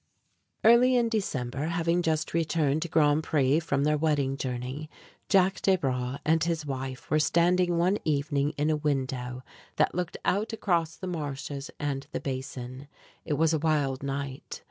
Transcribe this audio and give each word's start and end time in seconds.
Early 0.63 0.95
in 0.95 1.09
December, 1.09 1.65
having 1.65 2.01
just 2.01 2.33
returned 2.33 2.81
to 2.81 2.87
Grand 2.87 3.21
Pré 3.21 3.61
from 3.61 3.83
their 3.83 3.99
wedding 3.99 4.35
journey, 4.35 4.89
Jack 5.29 5.61
Desbra 5.61 6.17
and 6.25 6.43
his 6.43 6.65
wife 6.65 7.11
were 7.11 7.19
standing 7.19 7.77
one 7.77 7.99
evening 8.03 8.55
in 8.57 8.71
a 8.71 8.75
window 8.75 9.43
that 9.75 9.93
looked 9.93 10.17
out 10.25 10.53
across 10.53 10.95
the 10.95 11.05
marshes 11.05 11.69
and 11.79 12.07
the 12.13 12.19
Basin. 12.19 12.87
It 13.25 13.33
was 13.33 13.53
a 13.53 13.59
wild 13.59 14.01
night. 14.01 14.59